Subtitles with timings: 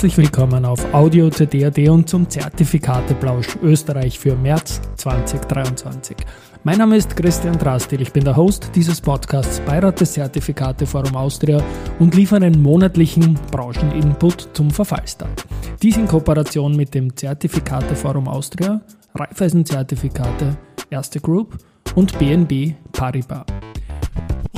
[0.00, 6.16] Herzlich willkommen auf Audio CD.at und zum Zertifikateplausch Österreich für März 2023.
[6.64, 11.16] Mein Name ist Christian Drastil, ich bin der Host dieses Podcasts Beirat des Zertifikate Forum
[11.16, 11.62] Austria
[11.98, 15.44] und liefere einen monatlichen Brancheninput zum Verfallsdat.
[15.82, 18.80] Dies in Kooperation mit dem Zertifikate Forum Austria,
[19.16, 20.56] Raiffeisen-Zertifikate,
[20.88, 21.58] Erste Group
[21.94, 23.44] und BNB Paribas.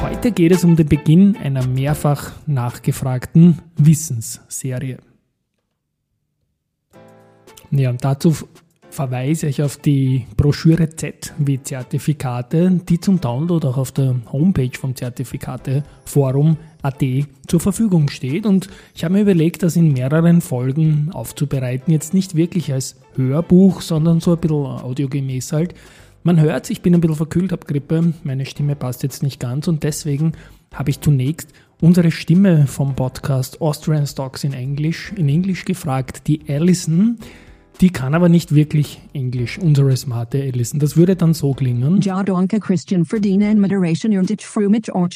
[0.01, 4.99] Heute geht es um den Beginn einer mehrfach nachgefragten Wissensserie.
[7.75, 8.37] Ja, dazu
[8.91, 14.79] verweise ich auf die Broschüre Z wie Zertifikate, die zum Download auch auf der Homepage
[14.79, 17.03] vom Zertifikateforum AT
[17.47, 18.45] zur Verfügung steht.
[18.45, 21.91] Und ich habe mir überlegt, das in mehreren Folgen aufzubereiten.
[21.91, 25.75] Jetzt nicht wirklich als Hörbuch, sondern so ein bisschen audiogemäß halt.
[26.25, 29.67] Man hört, ich bin ein bisschen verkühlt, habe Grippe, meine Stimme passt jetzt nicht ganz
[29.67, 30.33] und deswegen
[30.75, 31.49] habe ich zunächst
[31.81, 37.19] unsere Stimme vom Podcast Austrian Stocks in Englisch, in Englisch gefragt, die Alison.
[37.81, 40.79] Die kann aber nicht wirklich Englisch, unsere smarte Alison.
[40.79, 42.01] Das würde dann so klingen.
[42.01, 45.09] Ja, danke Christian für den Moderation und ich freue mich auch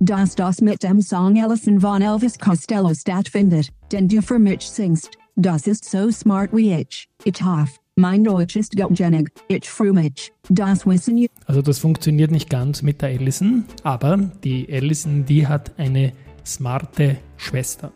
[0.00, 5.10] dass das mit dem Song Alison von Elvis Costello stattfindet, denn du für mich singst.
[5.36, 7.08] Das ist so smart wie ich.
[7.24, 7.72] Ich hoffe.
[7.96, 11.30] Mein Deutsch ist gutgenig, ich freue mich, das wissen Sie.
[11.46, 16.12] Also das funktioniert nicht ganz mit der Allison, aber die Allison, die hat eine
[16.44, 17.92] smarte Schwester.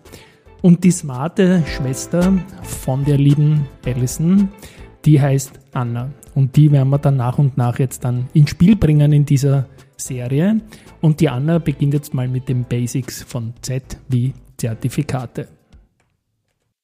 [0.60, 4.48] Und die smarte Schwester von der lieben Allison,
[5.04, 6.10] die heißt Anna.
[6.34, 9.66] Und die werden wir dann nach und nach jetzt dann ins Spiel bringen in dieser
[9.96, 10.60] Serie.
[11.00, 15.48] Und die Anna beginnt jetzt mal mit den Basics von Z wie Zertifikate.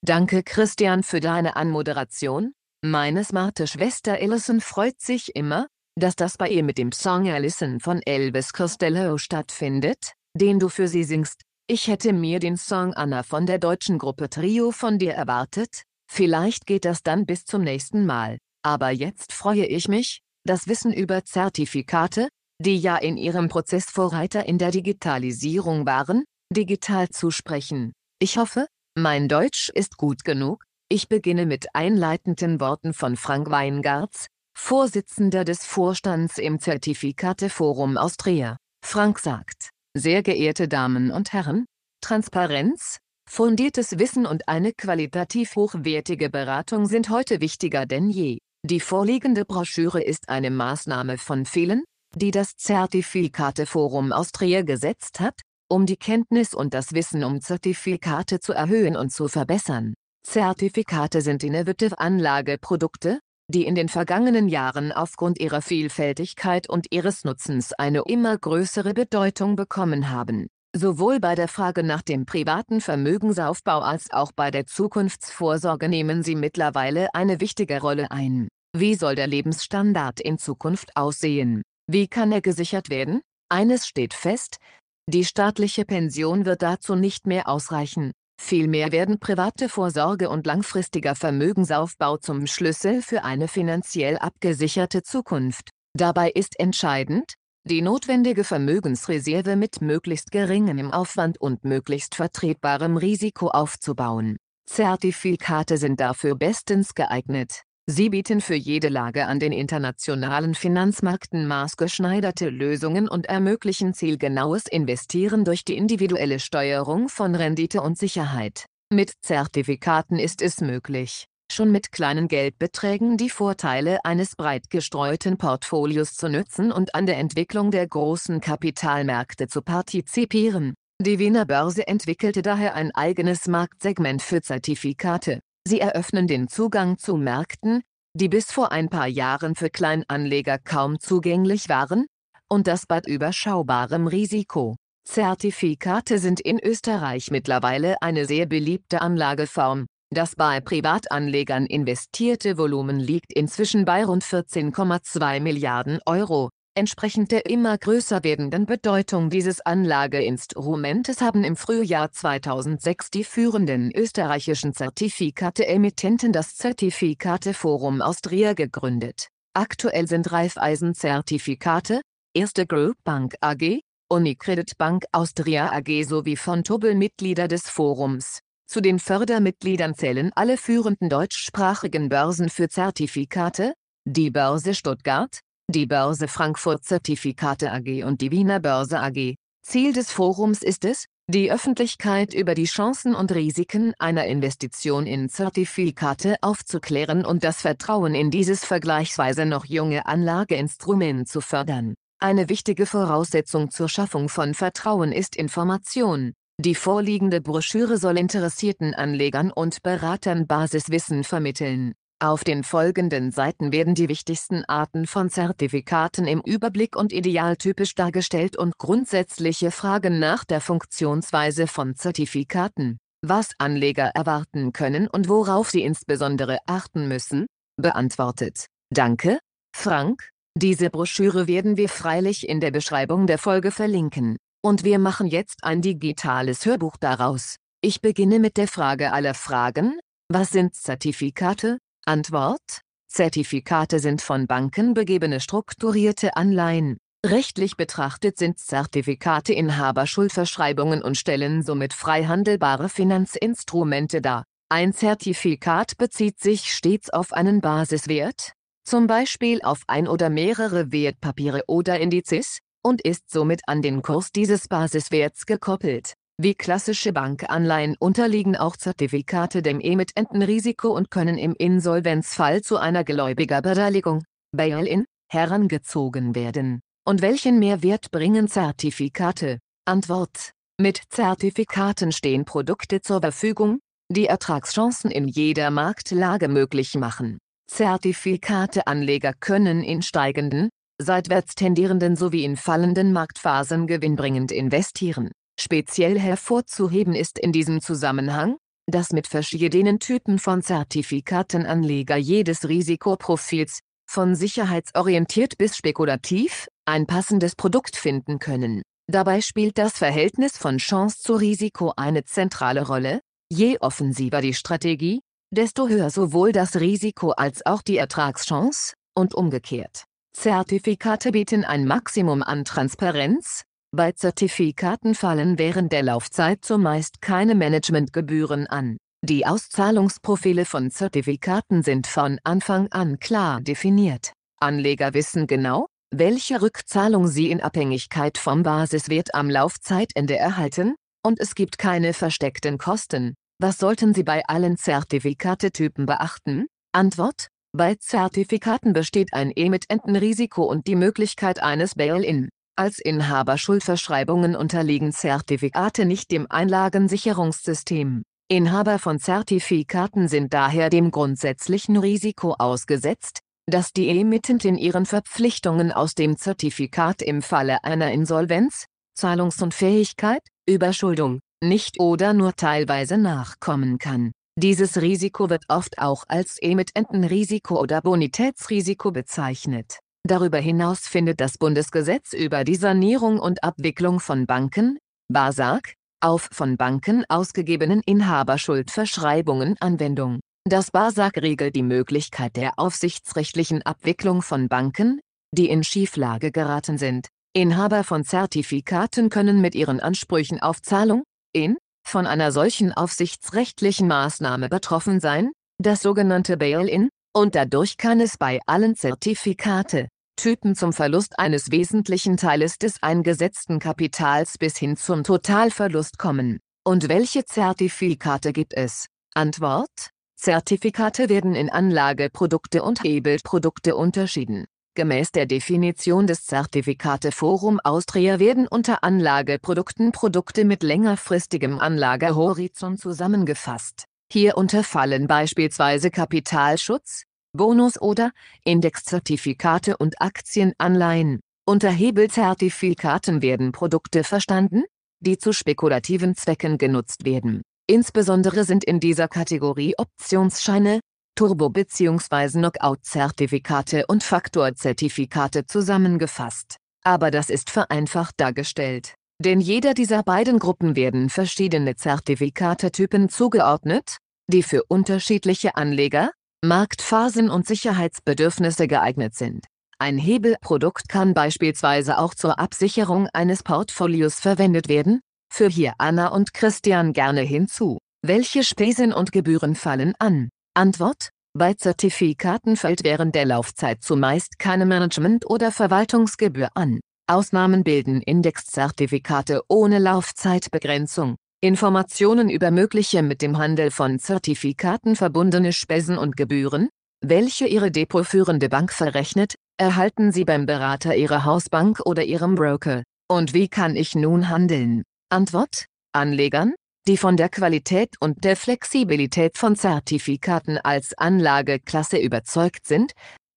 [0.02, 2.52] Danke Christian für deine Anmoderation.
[2.82, 5.66] Meine smarte Schwester Alison freut sich immer,
[5.96, 10.88] dass das bei ihr mit dem Song Alison von Elvis Costello stattfindet, den du für
[10.88, 11.42] sie singst.
[11.66, 16.66] Ich hätte mir den Song Anna von der deutschen Gruppe Trio von dir erwartet, vielleicht
[16.66, 21.24] geht das dann bis zum nächsten Mal, aber jetzt freue ich mich, das Wissen über
[21.24, 22.28] Zertifikate,
[22.60, 26.24] die ja in ihrem Prozess Vorreiter in der Digitalisierung waren,
[26.54, 27.94] digital zu sprechen.
[28.18, 34.26] Ich hoffe, mein Deutsch ist gut genug, ich beginne mit einleitenden Worten von Frank Weingarts,
[34.54, 38.58] Vorsitzender des Vorstands im Zertifikateforum Austria.
[38.84, 41.66] Frank sagt, sehr geehrte Damen und Herren,
[42.00, 48.38] Transparenz, fundiertes Wissen und eine qualitativ hochwertige Beratung sind heute wichtiger denn je.
[48.66, 51.84] Die vorliegende Broschüre ist eine Maßnahme von vielen,
[52.16, 58.52] die das Zertifikateforum Austria gesetzt hat, um die Kenntnis und das Wissen um Zertifikate zu
[58.52, 59.94] erhöhen und zu verbessern.
[60.26, 67.72] Zertifikate sind innovative Anlageprodukte, die in den vergangenen Jahren aufgrund ihrer Vielfältigkeit und ihres Nutzens
[67.72, 70.48] eine immer größere Bedeutung bekommen haben.
[70.76, 76.34] Sowohl bei der Frage nach dem privaten Vermögensaufbau als auch bei der Zukunftsvorsorge nehmen sie
[76.34, 78.48] mittlerweile eine wichtige Rolle ein.
[78.76, 81.62] Wie soll der Lebensstandard in Zukunft aussehen?
[81.86, 83.20] Wie kann er gesichert werden?
[83.48, 84.58] Eines steht fest,
[85.06, 88.12] die staatliche Pension wird dazu nicht mehr ausreichen.
[88.46, 95.70] Vielmehr werden private Vorsorge und langfristiger Vermögensaufbau zum Schlüssel für eine finanziell abgesicherte Zukunft.
[95.96, 97.32] Dabei ist entscheidend,
[97.66, 104.36] die notwendige Vermögensreserve mit möglichst geringem Aufwand und möglichst vertretbarem Risiko aufzubauen.
[104.66, 107.62] Zertifikate sind dafür bestens geeignet.
[107.86, 115.44] Sie bieten für jede Lage an den internationalen Finanzmärkten maßgeschneiderte Lösungen und ermöglichen zielgenaues Investieren
[115.44, 118.64] durch die individuelle Steuerung von Rendite und Sicherheit.
[118.90, 126.14] Mit Zertifikaten ist es möglich, schon mit kleinen Geldbeträgen die Vorteile eines breit gestreuten Portfolios
[126.14, 130.72] zu nutzen und an der Entwicklung der großen Kapitalmärkte zu partizipieren.
[131.02, 135.40] Die Wiener Börse entwickelte daher ein eigenes Marktsegment für Zertifikate.
[135.66, 137.82] Sie eröffnen den Zugang zu Märkten,
[138.14, 142.06] die bis vor ein paar Jahren für Kleinanleger kaum zugänglich waren,
[142.48, 144.76] und das bei überschaubarem Risiko.
[145.06, 149.86] Zertifikate sind in Österreich mittlerweile eine sehr beliebte Anlageform.
[150.10, 157.78] Das bei Privatanlegern investierte Volumen liegt inzwischen bei rund 14,2 Milliarden Euro, Entsprechend der immer
[157.78, 168.02] größer werdenden Bedeutung dieses Anlageinstrumentes haben im Frühjahr 2006 die führenden österreichischen Zertifikate-Emittenten das Zertifikateforum
[168.02, 169.28] Austria gegründet.
[169.54, 172.00] Aktuell sind Raiffeisen-Zertifikate,
[172.34, 173.78] Erste Group Bank AG,
[174.08, 178.40] Unicredit Bank Austria AG sowie von Tobel Mitglieder des Forums.
[178.66, 183.74] Zu den Fördermitgliedern zählen alle führenden deutschsprachigen Börsen für Zertifikate,
[184.04, 185.38] die Börse Stuttgart,
[185.74, 189.34] die Börse Frankfurt Zertifikate AG und die Wiener Börse AG.
[189.62, 195.30] Ziel des Forums ist es, die Öffentlichkeit über die Chancen und Risiken einer Investition in
[195.30, 201.94] Zertifikate aufzuklären und das Vertrauen in dieses vergleichsweise noch junge Anlageinstrument zu fördern.
[202.20, 206.34] Eine wichtige Voraussetzung zur Schaffung von Vertrauen ist Information.
[206.60, 211.94] Die vorliegende Broschüre soll interessierten Anlegern und Beratern Basiswissen vermitteln.
[212.24, 218.56] Auf den folgenden Seiten werden die wichtigsten Arten von Zertifikaten im Überblick und idealtypisch dargestellt
[218.56, 225.82] und grundsätzliche Fragen nach der Funktionsweise von Zertifikaten, was Anleger erwarten können und worauf sie
[225.82, 227.44] insbesondere achten müssen,
[227.76, 228.68] beantwortet.
[228.88, 229.38] Danke,
[229.76, 230.30] Frank.
[230.56, 234.38] Diese Broschüre werden wir freilich in der Beschreibung der Folge verlinken.
[234.64, 237.56] Und wir machen jetzt ein digitales Hörbuch daraus.
[237.82, 240.00] Ich beginne mit der Frage aller Fragen.
[240.32, 241.76] Was sind Zertifikate?
[242.06, 246.98] Antwort Zertifikate sind von Banken begebene strukturierte Anleihen.
[247.24, 254.44] Rechtlich betrachtet sind Zertifikate Inhaberschuldverschreibungen und stellen somit frei handelbare Finanzinstrumente dar.
[254.68, 258.52] Ein Zertifikat bezieht sich stets auf einen Basiswert,
[258.84, 264.30] zum Beispiel auf ein oder mehrere Wertpapiere oder Indizes, und ist somit an den Kurs
[264.30, 266.14] dieses Basiswerts gekoppelt.
[266.36, 274.24] Wie klassische Bankanleihen unterliegen auch Zertifikate dem Emittentenrisiko und können im Insolvenzfall zu einer Gläubigerbeteiligung,
[274.50, 276.80] Bail-in, herangezogen werden.
[277.06, 279.60] Und welchen Mehrwert bringen Zertifikate?
[279.84, 280.50] Antwort.
[280.80, 283.78] Mit Zertifikaten stehen Produkte zur Verfügung,
[284.10, 287.38] die Ertragschancen in jeder Marktlage möglich machen.
[287.70, 290.68] Zertifikateanleger können in steigenden,
[291.00, 295.30] seitwärts tendierenden sowie in fallenden Marktphasen gewinnbringend investieren.
[295.58, 298.56] Speziell hervorzuheben ist in diesem Zusammenhang,
[298.86, 307.96] dass mit verschiedenen Typen von Zertifikatenanleger jedes Risikoprofils, von sicherheitsorientiert bis spekulativ, ein passendes Produkt
[307.96, 308.82] finden können.
[309.10, 313.20] Dabei spielt das Verhältnis von Chance zu Risiko eine zentrale Rolle.
[313.50, 315.20] Je offensiver die Strategie,
[315.50, 320.04] desto höher sowohl das Risiko als auch die Ertragschance, und umgekehrt.
[320.32, 323.62] Zertifikate bieten ein Maximum an Transparenz,
[323.94, 328.98] bei Zertifikaten fallen während der Laufzeit zumeist keine Managementgebühren an.
[329.24, 334.32] Die Auszahlungsprofile von Zertifikaten sind von Anfang an klar definiert.
[334.60, 340.94] Anleger wissen genau, welche Rückzahlung sie in Abhängigkeit vom Basiswert am Laufzeitende erhalten,
[341.24, 343.34] und es gibt keine versteckten Kosten.
[343.58, 346.66] Was sollten Sie bei allen Zertifikatetypen beachten?
[346.92, 352.50] Antwort Bei Zertifikaten besteht ein Emittentenrisiko und die Möglichkeit eines Bail-in.
[352.76, 358.24] Als Inhaberschuldverschreibungen unterliegen Zertifikate nicht dem Einlagensicherungssystem.
[358.48, 366.16] Inhaber von Zertifikaten sind daher dem grundsätzlichen Risiko ausgesetzt, dass die Emittentin ihren Verpflichtungen aus
[366.16, 374.32] dem Zertifikat im Falle einer Insolvenz, Zahlungsunfähigkeit, Überschuldung, nicht oder nur teilweise nachkommen kann.
[374.58, 382.32] Dieses Risiko wird oft auch als Emittentenrisiko oder Bonitätsrisiko bezeichnet Darüber hinaus findet das Bundesgesetz
[382.32, 384.98] über die Sanierung und Abwicklung von Banken,
[385.30, 390.40] BASAG, auf von Banken ausgegebenen Inhaberschuldverschreibungen Anwendung.
[390.66, 395.20] Das BASAG regelt die Möglichkeit der aufsichtsrechtlichen Abwicklung von Banken,
[395.54, 397.28] die in Schieflage geraten sind.
[397.54, 404.70] Inhaber von Zertifikaten können mit ihren Ansprüchen auf Zahlung, in, von einer solchen aufsichtsrechtlichen Maßnahme
[404.70, 411.38] betroffen sein, das sogenannte Bail-in, und dadurch kann es bei allen Zertifikate, Typen zum Verlust
[411.38, 416.60] eines wesentlichen Teiles des eingesetzten Kapitals bis hin zum Totalverlust kommen.
[416.84, 419.06] Und welche Zertifikate gibt es?
[419.34, 424.66] Antwort Zertifikate werden in Anlageprodukte und Hebelprodukte unterschieden.
[424.94, 434.04] Gemäß der Definition des Zertifikateforum Austria werden unter Anlageprodukten Produkte mit längerfristigem Anlagehorizont zusammengefasst.
[434.30, 437.24] Hierunter fallen beispielsweise Kapitalschutz,
[437.54, 438.32] Bonus- oder
[438.64, 441.40] Indexzertifikate und Aktienanleihen.
[441.66, 444.82] Unter Hebelzertifikaten werden Produkte verstanden,
[445.20, 447.62] die zu spekulativen Zwecken genutzt werden.
[447.86, 451.00] Insbesondere sind in dieser Kategorie Optionsscheine,
[451.36, 452.58] Turbo- bzw.
[452.58, 456.76] Knockout-Zertifikate und Faktorzertifikate zusammengefasst.
[457.04, 459.14] Aber das ist vereinfacht dargestellt.
[459.38, 464.18] Denn jeder dieser beiden Gruppen werden verschiedene Zertifikatetypen zugeordnet,
[464.48, 466.30] die für unterschiedliche Anleger,
[466.64, 469.66] Marktphasen und Sicherheitsbedürfnisse geeignet sind.
[469.98, 475.20] Ein Hebelprodukt kann beispielsweise auch zur Absicherung eines Portfolios verwendet werden,
[475.52, 477.98] für hier Anna und Christian gerne hinzu.
[478.22, 480.48] Welche Spesen und Gebühren fallen an?
[480.74, 486.98] Antwort bei Zertifikaten fällt während der Laufzeit zumeist keine Management- oder Verwaltungsgebühr an.
[487.28, 491.36] Ausnahmen bilden Indexzertifikate ohne Laufzeitbegrenzung.
[491.64, 496.90] Informationen über mögliche mit dem Handel von Zertifikaten verbundene Spesen und Gebühren,
[497.22, 503.02] welche Ihre depotführende Bank verrechnet, erhalten Sie beim Berater Ihrer Hausbank oder Ihrem Broker.
[503.28, 505.04] Und wie kann ich nun handeln?
[505.30, 505.86] Antwort?
[506.12, 506.74] Anlegern,
[507.08, 513.12] die von der Qualität und der Flexibilität von Zertifikaten als Anlageklasse überzeugt sind,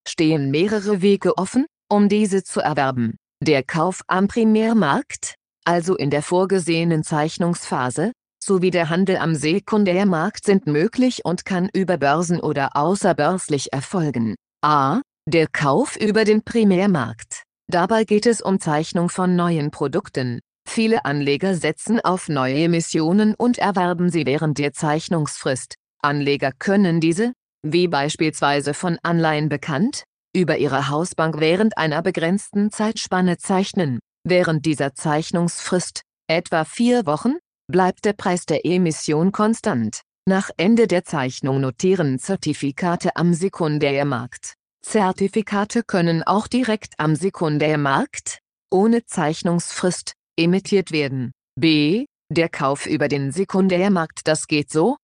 [0.07, 3.17] stehen mehrere Wege offen, um diese zu erwerben.
[3.43, 5.35] Der Kauf am Primärmarkt,
[5.67, 11.97] also in der vorgesehenen Zeichnungsphase, sowie der Handel am Sekundärmarkt sind möglich und kann über
[11.97, 14.35] Börsen oder außerbörslich erfolgen.
[14.63, 15.01] a.
[15.29, 17.43] Der Kauf über den Primärmarkt.
[17.69, 20.39] Dabei geht es um Zeichnung von neuen Produkten.
[20.65, 25.75] Viele Anleger setzen auf neue Emissionen und erwerben sie während der Zeichnungsfrist.
[26.01, 33.37] Anleger können diese, wie beispielsweise von Anleihen bekannt, über ihre Hausbank während einer begrenzten Zeitspanne
[33.37, 33.99] zeichnen.
[34.29, 37.35] Während dieser Zeichnungsfrist, etwa vier Wochen,
[37.71, 40.01] bleibt der Preis der Emission konstant.
[40.27, 44.55] Nach Ende der Zeichnung notieren Zertifikate am Sekundärmarkt.
[44.83, 51.31] Zertifikate können auch direkt am Sekundärmarkt, ohne Zeichnungsfrist, emittiert werden.
[51.57, 52.05] b.
[52.29, 54.97] Der Kauf über den Sekundärmarkt Das geht so.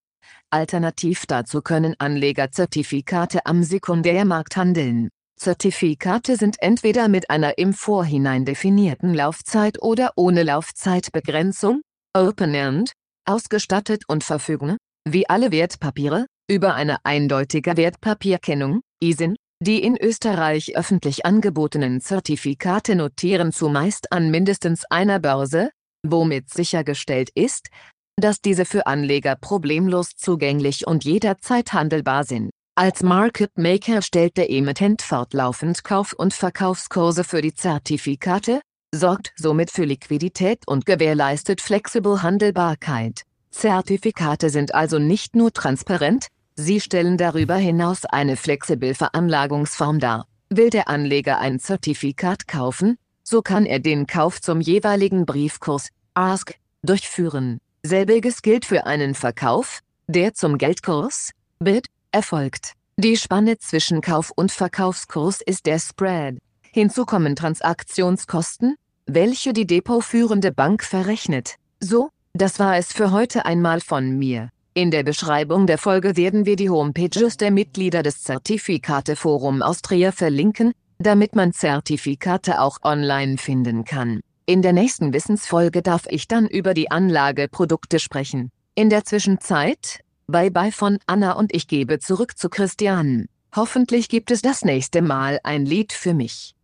[0.50, 5.08] Alternativ dazu können Anleger Zertifikate am Sekundärmarkt handeln.
[5.44, 11.82] Zertifikate sind entweder mit einer im Vorhinein definierten Laufzeit oder ohne Laufzeitbegrenzung,
[12.16, 12.94] Open-End,
[13.26, 19.36] ausgestattet und verfügen, wie alle Wertpapiere, über eine eindeutige Wertpapierkennung, ISIN.
[19.62, 25.72] Die in Österreich öffentlich angebotenen Zertifikate notieren zumeist an mindestens einer Börse,
[26.08, 27.68] womit sichergestellt ist,
[28.16, 32.53] dass diese für Anleger problemlos zugänglich und jederzeit handelbar sind.
[32.76, 38.62] Als Market Maker stellt der Emittent fortlaufend Kauf- und Verkaufskurse für die Zertifikate,
[38.92, 43.26] sorgt somit für Liquidität und gewährleistet flexible Handelbarkeit.
[43.52, 50.26] Zertifikate sind also nicht nur transparent, sie stellen darüber hinaus eine flexible Veranlagungsform dar.
[50.50, 56.56] Will der Anleger ein Zertifikat kaufen, so kann er den Kauf zum jeweiligen Briefkurs, Ask,
[56.82, 57.60] durchführen.
[57.84, 62.74] Selbiges gilt für einen Verkauf, der zum Geldkurs, Bid, erfolgt.
[62.98, 66.38] Die Spanne zwischen Kauf- und Verkaufskurs ist der Spread.
[66.72, 71.56] Hinzu kommen Transaktionskosten, welche die depotführende Bank verrechnet.
[71.80, 74.50] So, das war es für heute einmal von mir.
[74.76, 80.72] In der Beschreibung der Folge werden wir die Homepages der Mitglieder des Zertifikateforum Austria verlinken,
[80.98, 84.22] damit man Zertifikate auch online finden kann.
[84.46, 88.50] In der nächsten Wissensfolge darf ich dann über die Anlageprodukte sprechen.
[88.76, 90.00] In der Zwischenzeit,
[90.34, 93.28] bye bye von Anna und ich gebe zurück zu Christian.
[93.56, 96.56] Hoffentlich gibt es das nächste Mal ein Lied für mich.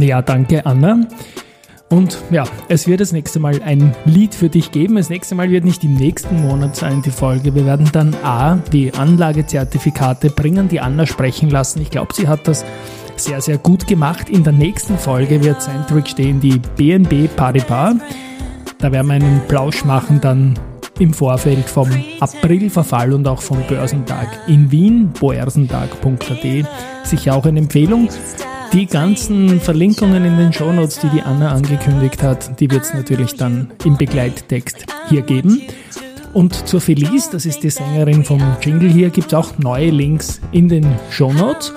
[0.00, 1.06] Ja, danke Anna.
[1.90, 4.96] Und ja, es wird das nächste Mal ein Lied für dich geben.
[4.96, 7.54] Das nächste Mal wird nicht im nächsten Monat sein, die Folge.
[7.54, 11.82] Wir werden dann A, die Anlagezertifikate bringen, die Anna sprechen lassen.
[11.82, 12.64] Ich glaube, sie hat das
[13.14, 14.28] sehr, sehr gut gemacht.
[14.28, 17.94] In der nächsten Folge wird Centric stehen die BNB Paribas.
[18.78, 20.58] Da werden wir einen Plausch machen dann
[21.00, 21.88] im Vorfeld vom
[22.20, 26.66] Aprilverfall und auch vom Börsentag in Wien, boersentag.at.
[27.04, 28.08] Sicher auch eine Empfehlung.
[28.72, 33.34] Die ganzen Verlinkungen in den Shownotes, die die Anna angekündigt hat, die wird es natürlich
[33.34, 35.62] dann im Begleittext hier geben.
[36.34, 40.40] Und zur Felice, das ist die Sängerin vom Jingle hier, gibt es auch neue Links
[40.52, 41.72] in den Shownotes.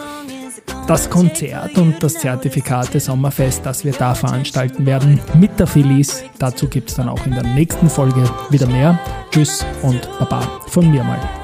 [0.87, 6.67] Das Konzert und das Zertifikate Sommerfest, das wir da veranstalten werden mit der Felice, dazu
[6.67, 8.99] gibt es dann auch in der nächsten Folge wieder mehr.
[9.31, 11.42] Tschüss und Baba von mir mal.